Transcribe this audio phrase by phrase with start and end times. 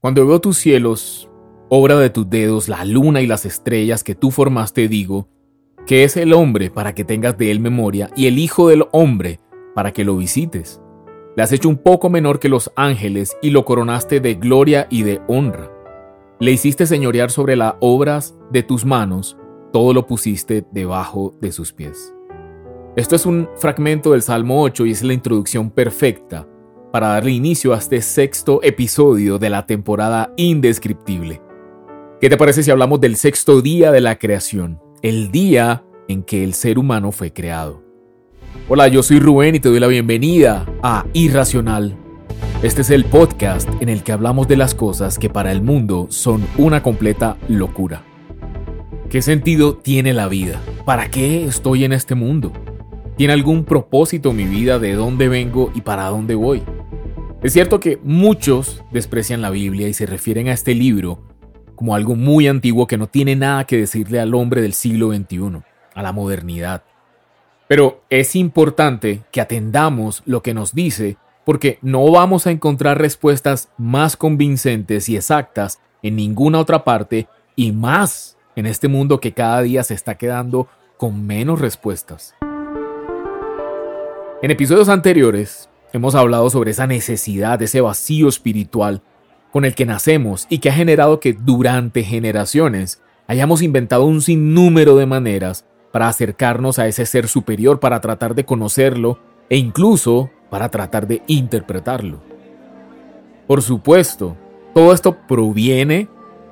[0.00, 1.28] Cuando veo tus cielos,
[1.68, 5.26] obra de tus dedos, la luna y las estrellas que tú formaste, digo,
[5.88, 9.40] que es el hombre para que tengas de él memoria y el Hijo del hombre
[9.74, 10.80] para que lo visites.
[11.36, 15.02] Le has hecho un poco menor que los ángeles y lo coronaste de gloria y
[15.02, 15.68] de honra.
[16.38, 19.36] Le hiciste señorear sobre las obras de tus manos,
[19.72, 22.14] todo lo pusiste debajo de sus pies.
[22.94, 26.46] Esto es un fragmento del Salmo 8 y es la introducción perfecta
[26.92, 31.42] para darle inicio a este sexto episodio de la temporada indescriptible.
[32.20, 34.80] ¿Qué te parece si hablamos del sexto día de la creación?
[35.02, 37.82] El día en que el ser humano fue creado.
[38.68, 41.96] Hola, yo soy Rubén y te doy la bienvenida a Irracional.
[42.62, 46.06] Este es el podcast en el que hablamos de las cosas que para el mundo
[46.10, 48.02] son una completa locura.
[49.10, 50.60] ¿Qué sentido tiene la vida?
[50.84, 52.52] ¿Para qué estoy en este mundo?
[53.16, 56.62] ¿Tiene algún propósito mi vida de dónde vengo y para dónde voy?
[57.40, 61.20] Es cierto que muchos desprecian la Biblia y se refieren a este libro
[61.76, 65.62] como algo muy antiguo que no tiene nada que decirle al hombre del siglo XXI,
[65.94, 66.82] a la modernidad.
[67.68, 73.68] Pero es importante que atendamos lo que nos dice porque no vamos a encontrar respuestas
[73.78, 79.62] más convincentes y exactas en ninguna otra parte y más en este mundo que cada
[79.62, 80.66] día se está quedando
[80.96, 82.34] con menos respuestas.
[84.42, 89.02] En episodios anteriores Hemos hablado sobre esa necesidad, ese vacío espiritual
[89.52, 94.96] con el que nacemos y que ha generado que durante generaciones hayamos inventado un sinnúmero
[94.96, 100.68] de maneras para acercarnos a ese ser superior, para tratar de conocerlo e incluso para
[100.68, 102.20] tratar de interpretarlo.
[103.46, 104.36] Por supuesto,
[104.74, 106.08] todo esto proviene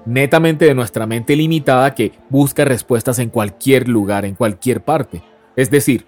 [0.07, 5.23] netamente de nuestra mente limitada que busca respuestas en cualquier lugar, en cualquier parte.
[5.57, 6.07] Es decir,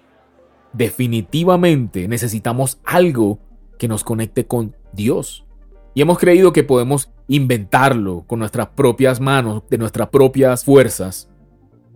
[0.73, 3.39] definitivamente necesitamos algo
[3.77, 5.45] que nos conecte con Dios.
[5.93, 11.29] Y hemos creído que podemos inventarlo con nuestras propias manos, de nuestras propias fuerzas.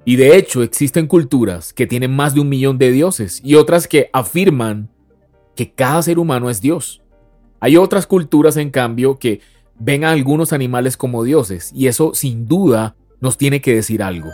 [0.06, 3.88] Y de hecho existen culturas que tienen más de un millón de dioses y otras
[3.88, 4.90] que afirman
[5.56, 7.02] que cada ser humano es Dios.
[7.60, 9.40] Hay otras culturas, en cambio, que
[9.80, 14.30] ven a algunos animales como dioses y eso sin duda nos tiene que decir algo.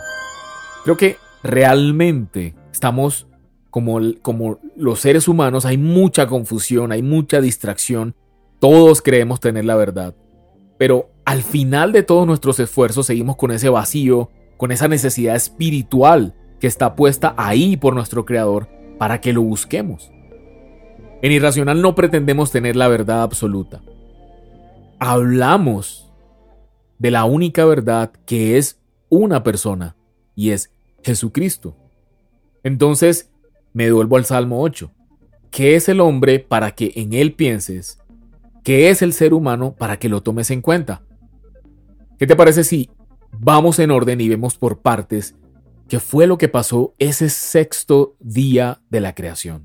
[0.84, 3.28] Creo que realmente estamos
[3.70, 8.14] como, como los seres humanos hay mucha confusión, hay mucha distracción,
[8.58, 10.14] todos creemos tener la verdad,
[10.78, 16.34] pero al final de todos nuestros esfuerzos seguimos con ese vacío, con esa necesidad espiritual
[16.58, 20.10] que está puesta ahí por nuestro Creador para que lo busquemos.
[21.22, 23.82] En Irracional no pretendemos tener la verdad absoluta.
[24.98, 26.10] Hablamos
[26.98, 29.96] de la única verdad que es una persona
[30.34, 31.76] y es Jesucristo.
[32.62, 33.29] Entonces,
[33.72, 34.90] me devuelvo al Salmo 8.
[35.50, 37.98] ¿Qué es el hombre para que en él pienses?
[38.62, 41.02] ¿Qué es el ser humano para que lo tomes en cuenta?
[42.18, 42.90] ¿Qué te parece si
[43.32, 45.34] vamos en orden y vemos por partes
[45.88, 49.64] qué fue lo que pasó ese sexto día de la creación?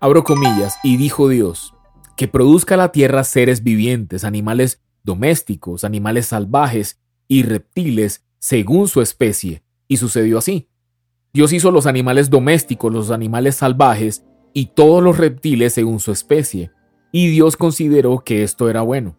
[0.00, 1.74] Abro comillas, y dijo Dios,
[2.16, 9.62] que produzca la tierra seres vivientes, animales domésticos, animales salvajes y reptiles según su especie.
[9.88, 10.68] Y sucedió así.
[11.34, 16.70] Dios hizo los animales domésticos, los animales salvajes y todos los reptiles según su especie,
[17.10, 19.16] y Dios consideró que esto era bueno.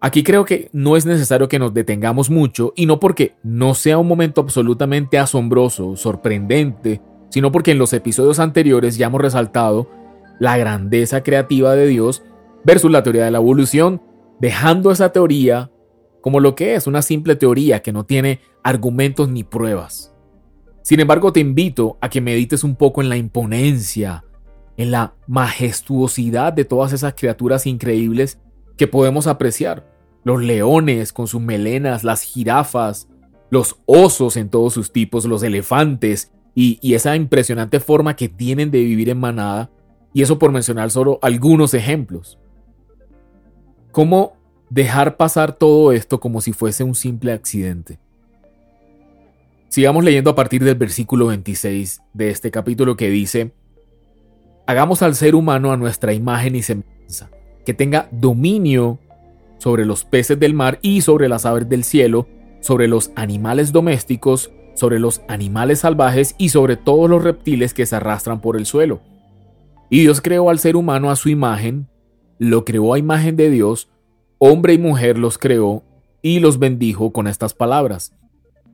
[0.00, 3.98] Aquí creo que no es necesario que nos detengamos mucho, y no porque no sea
[3.98, 9.90] un momento absolutamente asombroso, sorprendente, sino porque en los episodios anteriores ya hemos resaltado
[10.40, 12.22] la grandeza creativa de Dios
[12.64, 14.00] versus la teoría de la evolución,
[14.40, 15.70] dejando esa teoría
[16.22, 20.11] como lo que es una simple teoría que no tiene argumentos ni pruebas.
[20.82, 24.24] Sin embargo, te invito a que medites un poco en la imponencia,
[24.76, 28.38] en la majestuosidad de todas esas criaturas increíbles
[28.76, 29.88] que podemos apreciar.
[30.24, 33.08] Los leones con sus melenas, las jirafas,
[33.50, 38.82] los osos en todos sus tipos, los elefantes y, esa impresionante forma que tienen de
[38.82, 39.70] vivir en manada.
[40.12, 42.38] Y eso por mencionar solo algunos ejemplos.
[43.92, 44.36] ¿Cómo
[44.68, 47.98] dejar pasar todo esto como si fuese un simple accidente?
[49.72, 53.54] Sigamos leyendo a partir del versículo 26 de este capítulo que dice,
[54.66, 57.30] Hagamos al ser humano a nuestra imagen y semejanza,
[57.64, 58.98] que tenga dominio
[59.56, 62.28] sobre los peces del mar y sobre las aves del cielo,
[62.60, 67.96] sobre los animales domésticos, sobre los animales salvajes y sobre todos los reptiles que se
[67.96, 69.00] arrastran por el suelo.
[69.88, 71.88] Y Dios creó al ser humano a su imagen,
[72.38, 73.88] lo creó a imagen de Dios,
[74.36, 75.82] hombre y mujer los creó
[76.20, 78.12] y los bendijo con estas palabras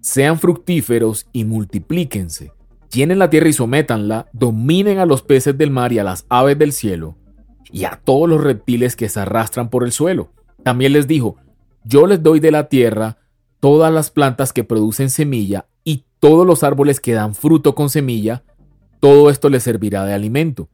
[0.00, 2.52] sean fructíferos y multiplíquense,
[2.90, 6.58] llenen la tierra y sométanla, dominen a los peces del mar y a las aves
[6.58, 7.16] del cielo,
[7.70, 10.32] y a todos los reptiles que se arrastran por el suelo.
[10.62, 11.36] También les dijo,
[11.84, 13.18] yo les doy de la tierra
[13.60, 18.44] todas las plantas que producen semilla y todos los árboles que dan fruto con semilla,
[19.00, 20.68] todo esto les servirá de alimento.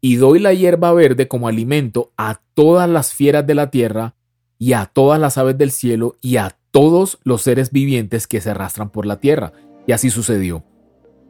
[0.00, 4.16] Y doy la hierba verde como alimento a todas las fieras de la tierra
[4.58, 8.50] y a todas las aves del cielo y a todos los seres vivientes que se
[8.50, 9.52] arrastran por la tierra.
[9.86, 10.64] Y así sucedió.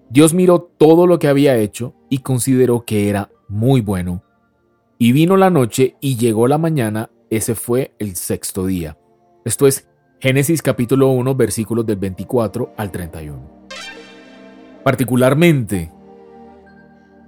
[0.09, 4.23] Dios miró todo lo que había hecho y consideró que era muy bueno.
[4.97, 8.97] Y vino la noche y llegó la mañana, ese fue el sexto día.
[9.45, 9.87] Esto es
[10.19, 13.69] Génesis capítulo 1 versículos del 24 al 31.
[14.83, 15.93] Particularmente,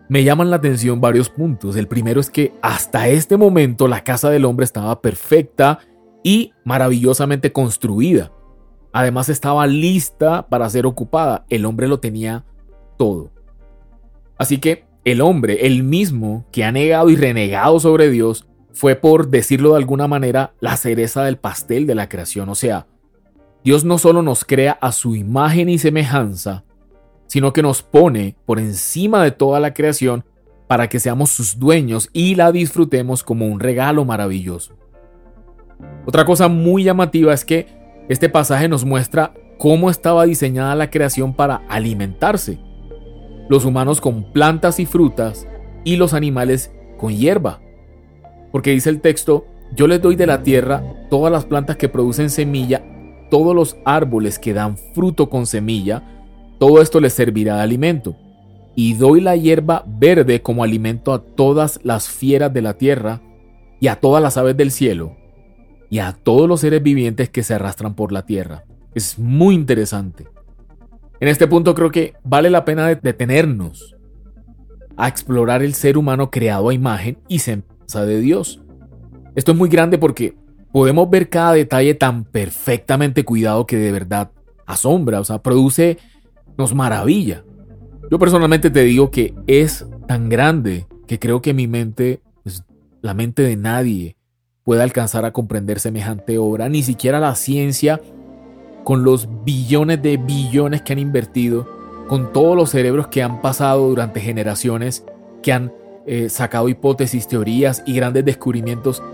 [0.08, 1.76] me llaman la atención varios puntos.
[1.76, 5.80] El primero es que hasta este momento la casa del hombre estaba perfecta
[6.26, 8.32] y maravillosamente construida.
[8.92, 11.46] Además estaba lista para ser ocupada.
[11.48, 12.44] El hombre lo tenía
[12.98, 13.30] todo.
[14.36, 19.28] Así que el hombre, el mismo que ha negado y renegado sobre Dios, fue por
[19.28, 22.48] decirlo de alguna manera la cereza del pastel de la creación.
[22.48, 22.88] O sea,
[23.62, 26.64] Dios no solo nos crea a su imagen y semejanza,
[27.28, 30.24] sino que nos pone por encima de toda la creación
[30.66, 34.76] para que seamos sus dueños y la disfrutemos como un regalo maravilloso.
[36.06, 37.66] Otra cosa muy llamativa es que
[38.08, 42.58] este pasaje nos muestra cómo estaba diseñada la creación para alimentarse.
[43.48, 45.48] Los humanos con plantas y frutas
[45.84, 47.60] y los animales con hierba.
[48.52, 52.30] Porque dice el texto, yo les doy de la tierra todas las plantas que producen
[52.30, 52.84] semilla,
[53.28, 56.04] todos los árboles que dan fruto con semilla,
[56.60, 58.16] todo esto les servirá de alimento.
[58.76, 63.22] Y doy la hierba verde como alimento a todas las fieras de la tierra
[63.80, 65.25] y a todas las aves del cielo
[65.90, 68.64] y a todos los seres vivientes que se arrastran por la tierra.
[68.94, 70.26] Es muy interesante.
[71.20, 73.96] En este punto creo que vale la pena detenernos
[74.96, 78.62] a explorar el ser humano creado a imagen y semejanza de Dios.
[79.34, 80.34] Esto es muy grande porque
[80.72, 84.30] podemos ver cada detalle tan perfectamente cuidado que de verdad
[84.66, 85.98] asombra, o sea, produce
[86.58, 87.44] nos maravilla.
[88.10, 92.64] Yo personalmente te digo que es tan grande que creo que mi mente, pues,
[93.02, 94.15] la mente de nadie,
[94.66, 98.00] puede alcanzar a comprender semejante obra, ni siquiera la ciencia,
[98.82, 101.68] con los billones de billones que han invertido,
[102.08, 105.04] con todos los cerebros que han pasado durante generaciones,
[105.40, 105.72] que han
[106.04, 109.04] eh, sacado hipótesis, teorías y grandes descubrimientos,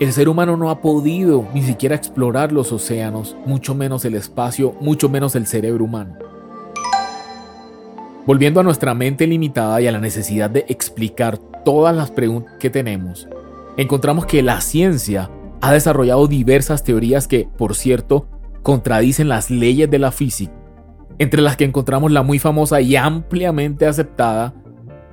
[0.00, 4.74] el ser humano no ha podido ni siquiera explorar los océanos, mucho menos el espacio,
[4.80, 6.16] mucho menos el cerebro humano.
[8.24, 11.36] Volviendo a nuestra mente limitada y a la necesidad de explicar
[11.66, 13.28] todas las preguntas que tenemos,
[13.76, 15.30] encontramos que la ciencia
[15.60, 18.28] ha desarrollado diversas teorías que, por cierto,
[18.62, 20.52] contradicen las leyes de la física,
[21.18, 24.54] entre las que encontramos la muy famosa y ampliamente aceptada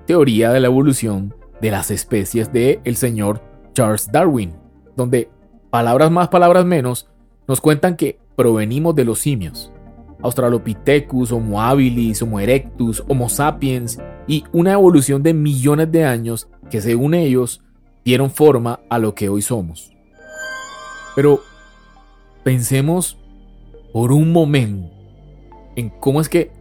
[0.06, 4.56] teoría de la evolución de las especies de el señor Charles Darwin,
[4.95, 5.29] donde,
[5.69, 7.09] palabras más, palabras menos,
[7.47, 9.71] nos cuentan que provenimos de los simios.
[10.21, 16.81] Australopithecus, Homo habilis, Homo erectus, Homo sapiens y una evolución de millones de años que
[16.81, 17.61] según ellos
[18.03, 19.91] dieron forma a lo que hoy somos.
[21.15, 21.41] Pero
[22.43, 23.17] pensemos
[23.93, 24.89] por un momento
[25.75, 26.51] en cómo es que,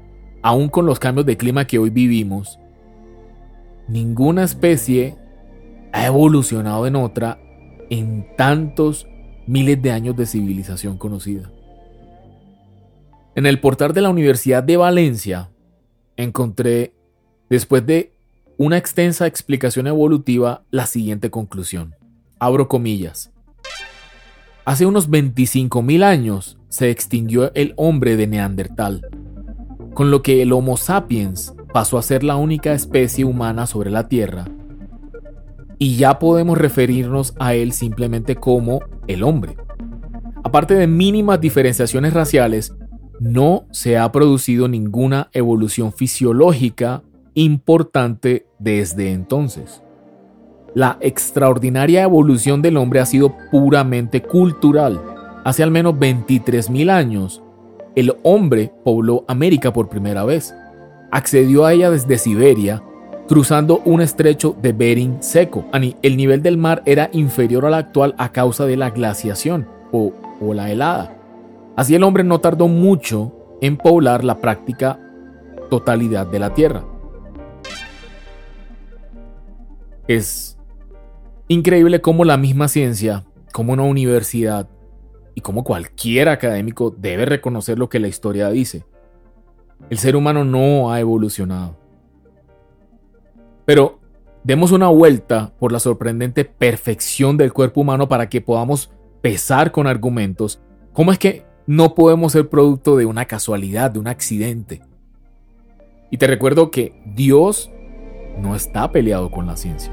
[0.42, 2.58] aún con los cambios de clima que hoy vivimos,
[3.88, 5.16] ninguna especie
[5.92, 7.40] ha evolucionado en otra
[7.90, 9.06] en tantos
[9.46, 11.50] miles de años de civilización conocida.
[13.34, 15.50] En el portal de la Universidad de Valencia
[16.16, 16.92] encontré,
[17.48, 18.12] después de
[18.58, 21.94] una extensa explicación evolutiva, la siguiente conclusión.
[22.40, 23.30] Abro comillas.
[24.64, 29.08] Hace unos 25.000 años se extinguió el hombre de Neandertal,
[29.94, 34.08] con lo que el Homo sapiens pasó a ser la única especie humana sobre la
[34.08, 34.46] Tierra,
[35.78, 39.56] y ya podemos referirnos a él simplemente como el hombre.
[40.42, 42.74] Aparte de mínimas diferenciaciones raciales,
[43.20, 47.04] no se ha producido ninguna evolución fisiológica
[47.44, 49.82] importante desde entonces.
[50.74, 55.00] La extraordinaria evolución del hombre ha sido puramente cultural.
[55.44, 57.42] Hace al menos 23.000 años,
[57.94, 60.54] el hombre pobló América por primera vez.
[61.10, 62.82] Accedió a ella desde Siberia,
[63.28, 65.64] cruzando un estrecho de Bering seco.
[66.02, 70.54] El nivel del mar era inferior al actual a causa de la glaciación o, o
[70.54, 71.16] la helada.
[71.76, 74.98] Así el hombre no tardó mucho en poblar la práctica
[75.70, 76.97] totalidad de la Tierra.
[80.08, 80.58] Es
[81.48, 84.68] increíble cómo la misma ciencia, como una universidad
[85.34, 88.84] y como cualquier académico debe reconocer lo que la historia dice.
[89.90, 91.76] El ser humano no ha evolucionado.
[93.64, 94.00] Pero
[94.44, 99.86] demos una vuelta por la sorprendente perfección del cuerpo humano para que podamos pesar con
[99.86, 100.60] argumentos,
[100.94, 104.80] ¿cómo es que no podemos ser producto de una casualidad, de un accidente?
[106.10, 107.70] Y te recuerdo que Dios
[108.40, 109.92] no está peleado con la ciencia.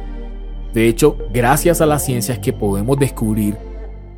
[0.76, 3.56] De hecho, gracias a la ciencia es que podemos descubrir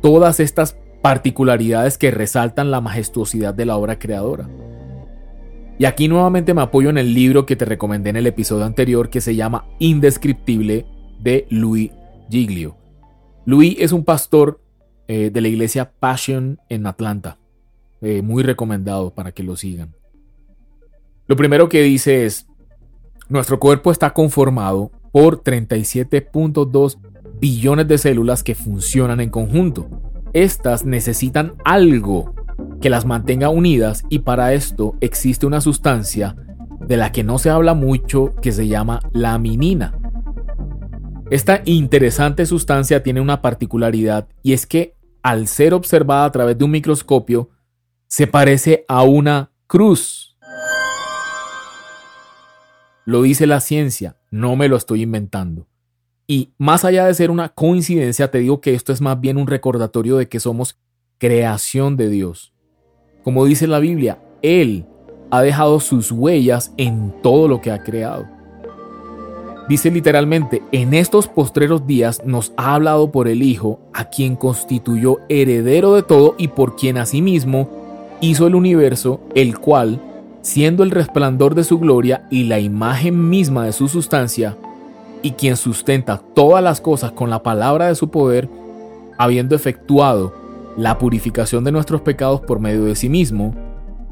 [0.02, 4.48] todas estas particularidades que resaltan la majestuosidad de la obra creadora.
[5.78, 9.08] Y aquí nuevamente me apoyo en el libro que te recomendé en el episodio anterior
[9.08, 10.84] que se llama Indescriptible
[11.20, 11.92] de Louis
[12.28, 12.76] Giglio.
[13.44, 14.60] Louis es un pastor
[15.06, 17.38] eh, de la iglesia Passion en Atlanta.
[18.00, 19.94] Eh, muy recomendado para que lo sigan.
[21.28, 22.48] Lo primero que dice es,
[23.28, 26.98] nuestro cuerpo está conformado por 37.2
[27.40, 29.88] billones de células que funcionan en conjunto.
[30.32, 32.34] Estas necesitan algo
[32.80, 36.36] que las mantenga unidas y para esto existe una sustancia
[36.80, 39.98] de la que no se habla mucho que se llama laminina.
[41.30, 46.64] Esta interesante sustancia tiene una particularidad y es que al ser observada a través de
[46.64, 47.50] un microscopio
[48.06, 50.27] se parece a una cruz.
[53.08, 55.66] Lo dice la ciencia, no me lo estoy inventando.
[56.26, 59.46] Y más allá de ser una coincidencia, te digo que esto es más bien un
[59.46, 60.78] recordatorio de que somos
[61.16, 62.52] creación de Dios.
[63.24, 64.84] Como dice la Biblia, Él
[65.30, 68.26] ha dejado sus huellas en todo lo que ha creado.
[69.70, 75.20] Dice literalmente, en estos postreros días nos ha hablado por el Hijo, a quien constituyó
[75.30, 77.70] heredero de todo y por quien asimismo
[78.20, 79.98] hizo el universo, el cual,
[80.48, 84.56] siendo el resplandor de su gloria y la imagen misma de su sustancia,
[85.20, 88.48] y quien sustenta todas las cosas con la palabra de su poder,
[89.18, 90.32] habiendo efectuado
[90.78, 93.54] la purificación de nuestros pecados por medio de sí mismo,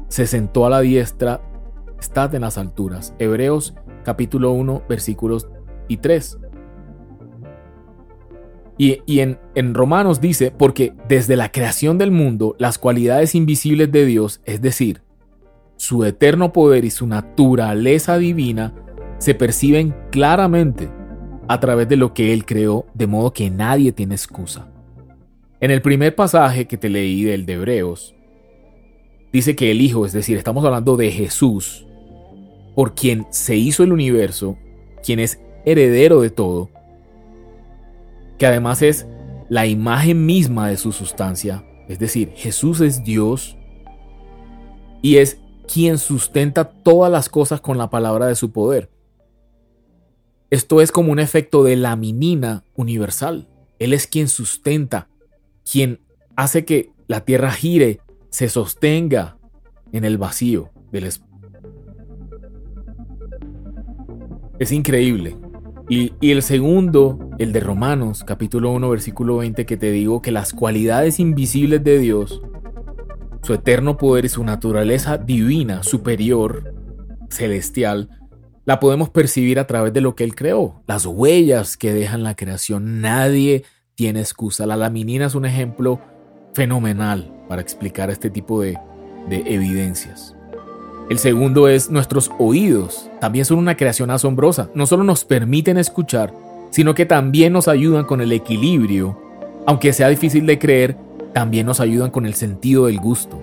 [0.09, 1.41] se sentó a la diestra,
[1.99, 3.15] está en las alturas.
[3.17, 5.47] Hebreos capítulo 1 versículos
[5.87, 6.37] y 3.
[8.77, 13.91] Y, y en, en Romanos dice, porque desde la creación del mundo, las cualidades invisibles
[13.91, 15.06] de Dios, es decir,
[15.77, 18.73] su eterno poder y su naturaleza divina,
[19.19, 20.89] se perciben claramente
[21.47, 24.69] a través de lo que Él creó, de modo que nadie tiene excusa.
[25.59, 28.15] En el primer pasaje que te leí del de Hebreos,
[29.31, 31.87] dice que el Hijo, es decir, estamos hablando de Jesús,
[32.75, 34.57] por quien se hizo el universo,
[35.03, 36.69] quien es heredero de todo,
[38.37, 39.07] que además es
[39.49, 43.57] la imagen misma de su sustancia, es decir, Jesús es Dios
[45.01, 45.39] y es
[45.71, 48.89] quien sustenta todas las cosas con la palabra de su poder.
[50.49, 53.47] Esto es como un efecto de la minina universal.
[53.79, 55.09] Él es quien sustenta
[55.69, 55.99] quien
[56.35, 59.37] hace que la tierra gire, se sostenga
[59.91, 61.27] en el vacío del espacio.
[64.59, 65.37] Es increíble.
[65.89, 70.31] Y, y, el segundo, el de Romanos, capítulo 1, versículo 20, que te digo que
[70.31, 72.41] las cualidades invisibles de Dios,
[73.47, 76.73] su eterno poder y su naturaleza divina, superior,
[77.29, 78.09] celestial,
[78.65, 82.35] la podemos percibir a través de lo que Él creó, las huellas que dejan la
[82.35, 82.99] creación.
[82.99, 83.63] Nadie
[83.95, 84.65] tiene excusa.
[84.65, 86.01] La laminina es un ejemplo
[86.55, 88.77] fenomenal para explicar este tipo de,
[89.29, 90.35] de evidencias.
[91.09, 93.09] El segundo es nuestros oídos.
[93.21, 94.69] También son una creación asombrosa.
[94.75, 96.33] No solo nos permiten escuchar,
[96.69, 99.17] sino que también nos ayudan con el equilibrio.
[99.65, 100.97] Aunque sea difícil de creer,
[101.37, 103.39] también nos ayudan con el sentido del gusto.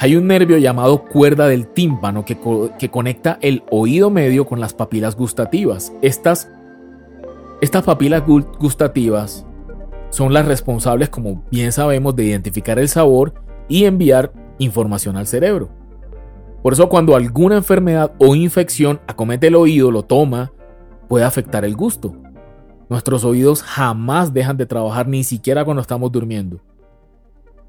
[0.00, 2.36] Hay un nervio llamado cuerda del tímpano que,
[2.80, 5.92] que conecta el oído medio con las papilas gustativas.
[6.02, 6.50] Estas
[7.60, 9.46] estas papilas gustativas
[10.10, 13.34] son las responsables, como bien sabemos, de identificar el sabor
[13.68, 15.68] y enviar información al cerebro.
[16.64, 20.50] Por eso cuando alguna enfermedad o infección acomete el oído, lo toma,
[21.06, 22.16] puede afectar el gusto.
[22.88, 26.60] Nuestros oídos jamás dejan de trabajar ni siquiera cuando estamos durmiendo.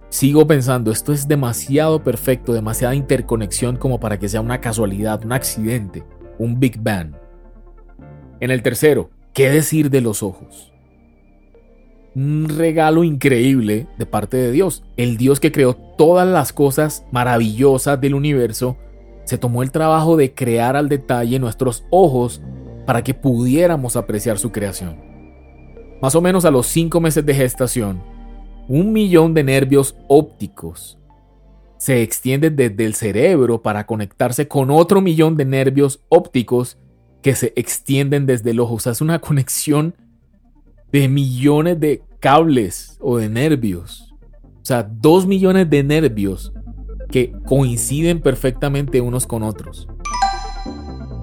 [0.10, 5.34] Sigo pensando, esto es demasiado perfecto, demasiada interconexión como para que sea una casualidad, un
[5.34, 6.04] accidente,
[6.38, 7.14] un Big Bang.
[8.40, 10.72] En el tercero, ¿Qué decir de los ojos?
[12.16, 14.86] Un regalo increíble de parte de Dios.
[14.96, 18.78] El Dios que creó todas las cosas maravillosas del universo,
[19.26, 22.42] se tomó el trabajo de crear al detalle nuestros ojos
[22.86, 24.98] para que pudiéramos apreciar su creación.
[26.02, 28.02] Más o menos a los cinco meses de gestación,
[28.68, 30.98] un millón de nervios ópticos
[31.78, 36.78] se extienden desde el cerebro para conectarse con otro millón de nervios ópticos
[37.22, 38.76] que se extienden desde el ojo.
[38.76, 39.96] O sea, es una conexión
[40.92, 44.14] de millones de cables o de nervios.
[44.62, 46.54] O sea, dos millones de nervios
[47.10, 49.88] que coinciden perfectamente unos con otros.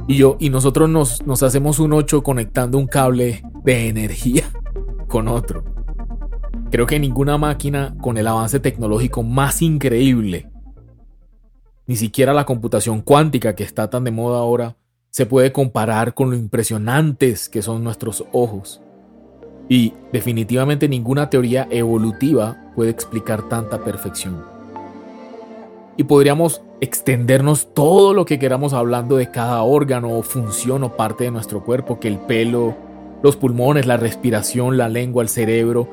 [0.09, 4.45] Y yo, y nosotros nos, nos hacemos un 8 conectando un cable de energía
[5.09, 5.65] con otro.
[6.71, 10.51] Creo que ninguna máquina con el avance tecnológico más increíble,
[11.87, 14.77] ni siquiera la computación cuántica que está tan de moda ahora,
[15.11, 18.81] se puede comparar con lo impresionantes que son nuestros ojos.
[19.69, 24.43] Y definitivamente ninguna teoría evolutiva puede explicar tanta perfección.
[25.99, 31.23] Y podríamos extendernos todo lo que queramos hablando de cada órgano o función o parte
[31.23, 32.75] de nuestro cuerpo, que el pelo,
[33.23, 35.89] los pulmones, la respiración, la lengua, el cerebro,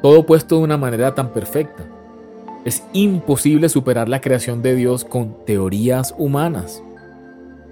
[0.00, 1.84] todo puesto de una manera tan perfecta.
[2.64, 6.82] Es imposible superar la creación de Dios con teorías humanas.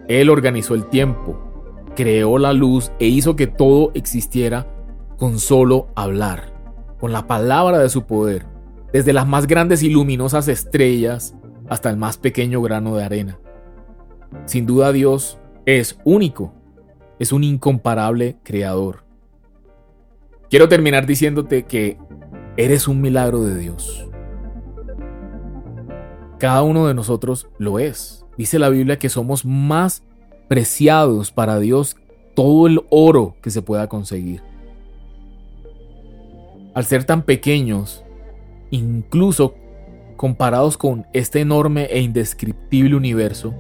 [0.07, 1.41] Él organizó el tiempo,
[1.97, 4.67] creó la luz e hizo que todo existiera
[5.17, 6.53] con solo hablar,
[7.01, 8.45] con la palabra de su poder,
[8.93, 11.35] desde las más grandes y luminosas estrellas
[11.71, 13.39] hasta el más pequeño grano de arena.
[14.45, 16.53] Sin duda Dios es único,
[17.19, 19.05] es un incomparable creador.
[20.51, 21.97] Quiero terminar diciéndote que
[22.57, 24.07] eres un milagro de Dios.
[26.39, 28.27] Cada uno de nosotros lo es.
[28.37, 30.03] Dice la Biblia que somos más
[30.49, 31.97] preciados para Dios
[32.35, 34.43] todo el oro que se pueda conseguir.
[36.75, 38.05] Al ser tan pequeños,
[38.71, 39.55] incluso
[40.21, 43.55] comparados con este enorme e indescriptible universo,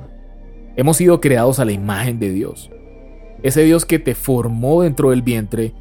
[0.76, 2.70] hemos sido creados a la imagen de Dios.
[3.42, 5.72] Ese Dios que te formó dentro del vientre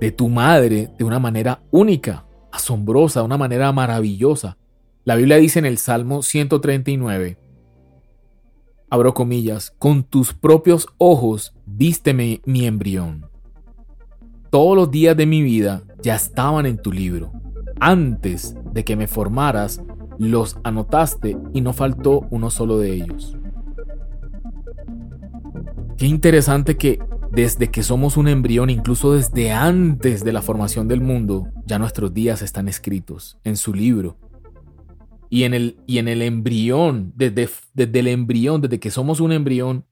[0.00, 4.56] de tu madre de una manera única, asombrosa, de una manera maravillosa.
[5.04, 7.36] La Biblia dice en el Salmo 139,
[8.88, 13.28] abro comillas, con tus propios ojos vísteme mi embrión.
[14.48, 17.32] Todos los días de mi vida ya estaban en tu libro.
[17.78, 19.82] Antes de que me formaras,
[20.18, 23.36] los anotaste y no faltó uno solo de ellos.
[25.96, 26.98] Qué interesante que
[27.30, 32.12] desde que somos un embrión, incluso desde antes de la formación del mundo, ya nuestros
[32.12, 34.18] días están escritos en su libro.
[35.30, 39.32] Y en el, y en el embrión, desde, desde el embrión, desde que somos un
[39.32, 39.86] embrión,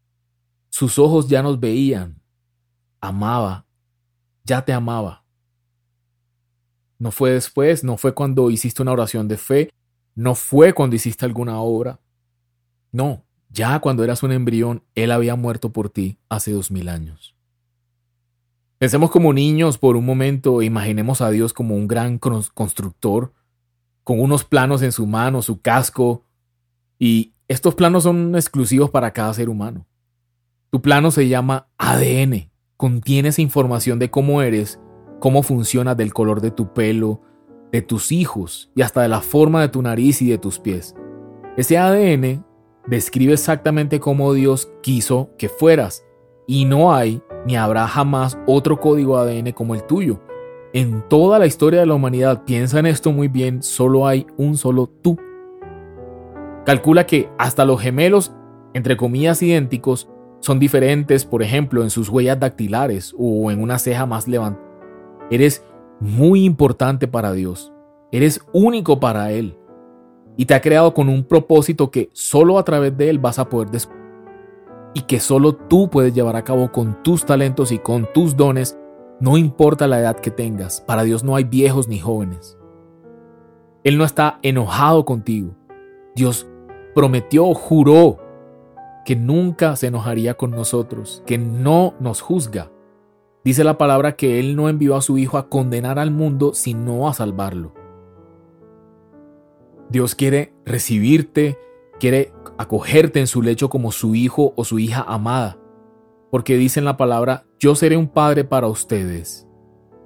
[0.69, 2.21] sus ojos ya nos veían.
[3.01, 3.65] Amaba,
[4.45, 5.25] ya te amaba.
[6.99, 9.71] No fue después, no fue cuando hiciste una oración de fe,
[10.21, 11.99] no fue cuando hiciste alguna obra.
[12.93, 17.35] No, ya cuando eras un embrión, Él había muerto por ti hace dos mil años.
[18.77, 23.33] Pensemos como niños por un momento e imaginemos a Dios como un gran constructor,
[24.05, 26.27] con unos planos en su mano, su casco,
[26.99, 29.87] y estos planos son exclusivos para cada ser humano.
[30.69, 34.81] Tu plano se llama ADN, contiene esa información de cómo eres,
[35.19, 37.23] cómo funciona del color de tu pelo,
[37.73, 40.95] de tus hijos y hasta de la forma de tu nariz y de tus pies.
[41.57, 42.45] Ese ADN
[42.87, 46.05] describe exactamente cómo Dios quiso que fueras
[46.47, 50.21] y no hay ni habrá jamás otro código ADN como el tuyo.
[50.73, 54.57] En toda la historia de la humanidad, piensa en esto muy bien, solo hay un
[54.57, 55.17] solo tú.
[56.65, 58.33] Calcula que hasta los gemelos,
[58.75, 60.09] entre comillas idénticos,
[60.41, 64.65] son diferentes, por ejemplo, en sus huellas dactilares o en una ceja más levantada.
[65.31, 65.65] Eres
[66.01, 67.73] muy importante para Dios.
[68.11, 69.57] Eres único para Él.
[70.37, 73.49] Y te ha creado con un propósito que solo a través de Él vas a
[73.49, 74.01] poder descubrir.
[74.95, 78.79] Y que solo tú puedes llevar a cabo con tus talentos y con tus dones,
[79.21, 80.81] no importa la edad que tengas.
[80.81, 82.59] Para Dios no hay viejos ni jóvenes.
[83.85, 85.55] Él no está enojado contigo.
[86.17, 86.49] Dios
[86.95, 88.19] prometió, juró
[89.05, 92.71] que nunca se enojaría con nosotros, que no nos juzga.
[93.45, 97.09] Dice la palabra que Él no envió a su Hijo a condenar al mundo, sino
[97.09, 97.73] a salvarlo.
[99.91, 101.59] Dios quiere recibirte,
[101.99, 105.59] quiere acogerte en su lecho como su hijo o su hija amada,
[106.31, 109.49] porque dice en la palabra, yo seré un padre para ustedes,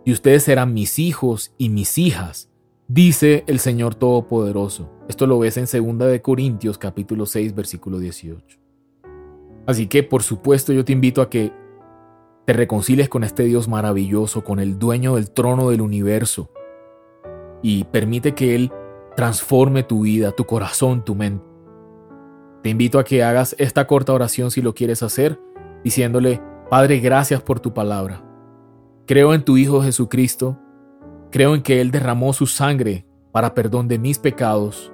[0.04, 2.50] y ustedes serán mis hijos y mis hijas,
[2.88, 4.90] dice el Señor Todopoderoso.
[5.08, 8.58] Esto lo ves en 2 de Corintios capítulo 6 versículo 18.
[9.66, 11.52] Así que por supuesto yo te invito a que
[12.46, 16.50] te reconcilies con este Dios maravilloso, con el dueño del trono del universo,
[17.62, 18.70] y permite que Él
[19.16, 21.44] transforme tu vida, tu corazón, tu mente.
[22.62, 25.40] Te invito a que hagas esta corta oración si lo quieres hacer,
[25.82, 28.24] diciéndole, Padre, gracias por tu palabra.
[29.06, 30.58] Creo en tu Hijo Jesucristo,
[31.30, 34.92] creo en que Él derramó su sangre para perdón de mis pecados.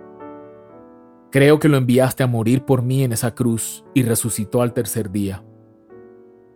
[1.31, 5.11] Creo que lo enviaste a morir por mí en esa cruz y resucitó al tercer
[5.11, 5.45] día.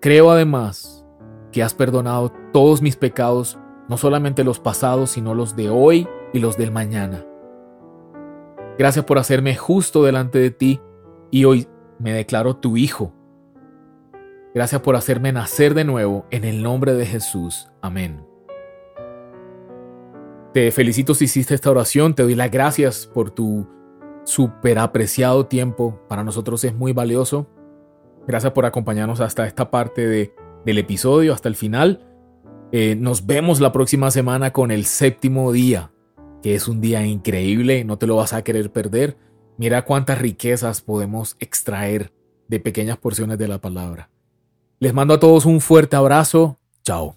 [0.05, 1.03] Creo además
[1.51, 6.41] que has perdonado todos mis pecados, no solamente los pasados, sino los de hoy y
[6.41, 7.25] los del mañana.
[8.77, 10.79] Gracias por hacerme justo delante de ti
[11.31, 13.15] y hoy me declaro tu Hijo.
[14.55, 17.71] Gracias por hacerme nacer de nuevo en el nombre de Jesús.
[17.81, 18.27] Amén.
[20.53, 23.67] Te felicito si hiciste esta oración, te doy las gracias por tu
[24.25, 25.99] súper apreciado tiempo.
[26.09, 27.47] Para nosotros es muy valioso.
[28.27, 30.35] Gracias por acompañarnos hasta esta parte de,
[30.65, 32.01] del episodio, hasta el final.
[32.73, 35.93] Eh, nos vemos la próxima semana con el séptimo día,
[36.43, 39.17] que es un día increíble, no te lo vas a querer perder.
[39.57, 42.13] Mira cuántas riquezas podemos extraer
[42.49, 44.11] de pequeñas porciones de la palabra.
[44.81, 46.59] Les mando a todos un fuerte abrazo.
[46.83, 47.17] Chao.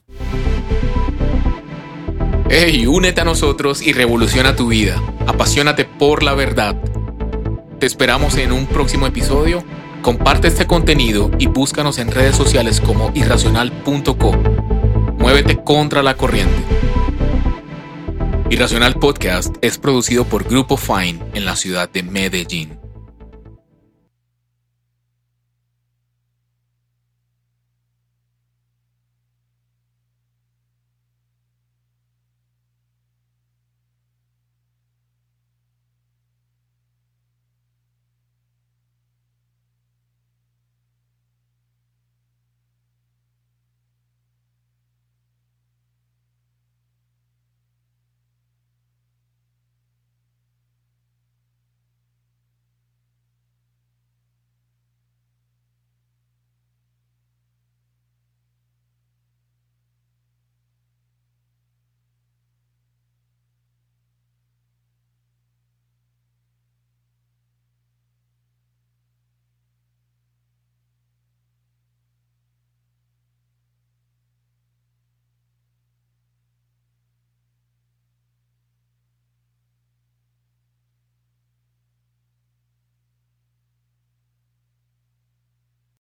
[2.50, 5.02] Hey, únete a nosotros y revoluciona tu vida.
[5.26, 6.82] Apasionate por la verdad.
[7.80, 9.64] Te esperamos en un próximo episodio.
[10.08, 14.32] Comparte este contenido y búscanos en redes sociales como irracional.co.
[15.18, 16.56] Muévete contra la corriente.
[18.50, 22.77] Irracional Podcast es producido por Grupo Fine en la ciudad de Medellín.